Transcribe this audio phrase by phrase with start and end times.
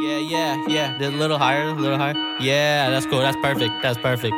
[0.00, 0.66] yeah, yeah.
[0.68, 1.08] Yeah.
[1.08, 2.14] A little higher, a little higher.
[2.40, 3.20] Yeah, that's cool.
[3.20, 3.72] That's perfect.
[3.82, 4.34] That's perfect.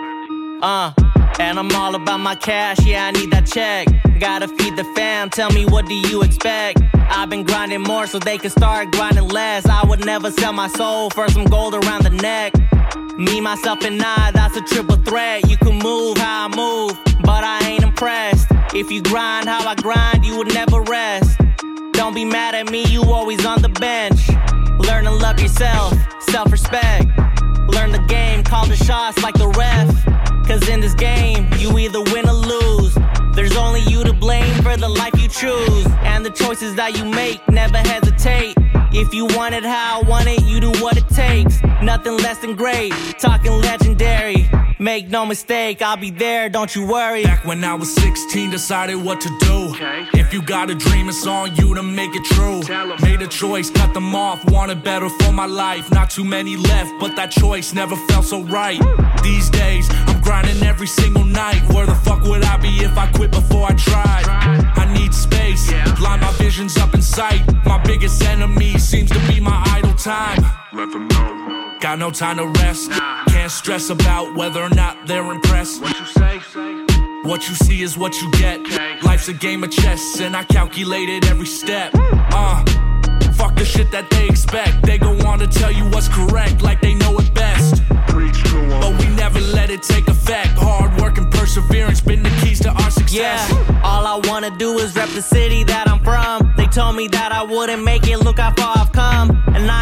[0.62, 0.92] Uh,
[1.38, 2.78] and I'm all about my cash.
[2.84, 3.86] Yeah, I need that check.
[4.18, 5.30] Gotta feed the fam.
[5.30, 6.80] Tell me what do you expect?
[6.94, 9.66] I've been grinding more so they can start grinding less.
[9.66, 12.52] I would never sell my soul for some gold around the neck.
[13.18, 15.48] Me, myself, and I, that's a triple threat.
[15.48, 18.46] You can move how I move, but I ain't impressed.
[18.74, 21.38] If you grind how I grind, you would never rest.
[21.92, 24.20] Don't be mad at me, you always on the bench.
[24.86, 27.06] Learn to love yourself, self respect.
[27.68, 29.88] Learn the game, call the shots like the ref.
[30.46, 32.96] Cause in this game, you either win or lose.
[33.34, 35.86] There's only you to blame for the life you choose.
[36.02, 38.54] And the choices that you make, never hesitate.
[38.92, 41.62] If you want it how I want it, you do what it takes.
[41.82, 44.48] Nothing less than great, talking legendary.
[44.82, 47.22] Make no mistake, I'll be there, don't you worry.
[47.22, 49.72] Back when I was 16, decided what to do.
[50.18, 52.62] If you got a dream, it's on you to make it true.
[53.00, 55.88] Made a choice, cut them off, wanted better for my life.
[55.92, 58.80] Not too many left, but that choice never felt so right.
[59.22, 61.62] These days, I'm grinding every single night.
[61.72, 64.24] Where the fuck would I be if I quit before I tried?
[64.26, 65.70] I need space,
[66.00, 67.40] line my visions up in sight.
[67.64, 70.42] My biggest enemy seems to be my idle time.
[70.72, 71.61] Let them know.
[71.82, 72.92] Got no time to rest.
[73.26, 75.82] Can't stress about whether or not they're impressed.
[75.82, 76.38] What you say?
[77.24, 78.60] What you see is what you get.
[79.02, 81.90] Life's a game of chess, and I calculated every step.
[81.94, 82.64] Uh,
[83.32, 84.84] fuck the shit that they expect.
[84.84, 87.82] They gon' wanna tell you what's correct, like they know it best.
[88.06, 88.80] Preach to 'em.
[88.80, 90.50] But we never let it take effect.
[90.56, 93.50] Hard work and perseverance been the keys to our success.
[93.50, 96.54] Yeah, all I wanna do is rep the city that I'm from.
[96.56, 99.30] They told me that I wouldn't make it, look how far I've come.
[99.54, 99.81] And I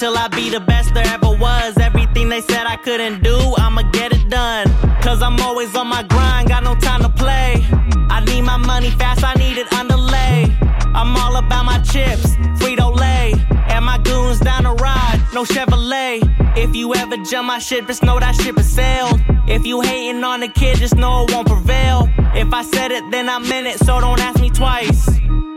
[0.00, 1.76] till I be the best there ever was.
[1.76, 4.66] Everything they said I couldn't do, I'ma get it done.
[5.02, 7.62] Cause I'm always on my grind, got no time to play.
[8.08, 10.56] I need my money fast, I need it underlay.
[10.94, 13.34] I'm all about my chips, Frito Lay.
[13.68, 16.16] And my goons down the ride, no Chevrolet.
[16.56, 19.20] If you ever jump my ship, just know that ship has sailed.
[19.46, 22.08] If you hating on the kid, just know it won't prevail.
[22.34, 25.10] If I said it, then I meant it, so don't ask me twice.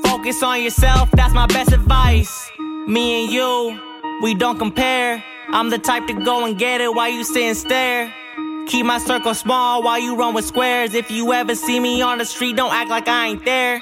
[0.03, 2.51] Focus on yourself, that's my best advice.
[2.85, 5.23] Me and you, we don't compare.
[5.49, 8.13] I'm the type to go and get it while you sit and stare.
[8.67, 10.93] Keep my circle small while you run with squares.
[10.93, 13.81] If you ever see me on the street, don't act like I ain't there.